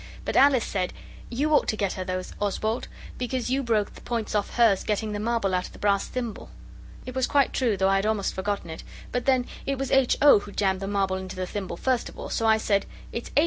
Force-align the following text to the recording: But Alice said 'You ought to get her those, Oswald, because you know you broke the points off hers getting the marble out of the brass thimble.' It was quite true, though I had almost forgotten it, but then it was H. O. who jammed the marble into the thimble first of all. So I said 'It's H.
But 0.25 0.35
Alice 0.35 0.65
said 0.65 0.93
'You 1.29 1.53
ought 1.53 1.67
to 1.67 1.75
get 1.77 1.93
her 1.93 2.03
those, 2.03 2.33
Oswald, 2.39 2.87
because 3.19 3.51
you 3.51 3.59
know 3.59 3.61
you 3.61 3.63
broke 3.65 3.93
the 3.93 4.01
points 4.01 4.33
off 4.33 4.55
hers 4.55 4.83
getting 4.83 5.11
the 5.11 5.19
marble 5.19 5.53
out 5.53 5.67
of 5.67 5.73
the 5.73 5.77
brass 5.77 6.07
thimble.' 6.07 6.49
It 7.05 7.13
was 7.13 7.27
quite 7.27 7.53
true, 7.53 7.77
though 7.77 7.87
I 7.89 7.97
had 7.97 8.07
almost 8.07 8.33
forgotten 8.33 8.71
it, 8.71 8.81
but 9.11 9.25
then 9.27 9.45
it 9.67 9.77
was 9.77 9.91
H. 9.91 10.17
O. 10.19 10.39
who 10.39 10.53
jammed 10.53 10.79
the 10.79 10.87
marble 10.87 11.17
into 11.17 11.35
the 11.35 11.45
thimble 11.45 11.77
first 11.77 12.09
of 12.09 12.17
all. 12.17 12.29
So 12.31 12.47
I 12.47 12.57
said 12.57 12.87
'It's 13.11 13.29
H. 13.37 13.39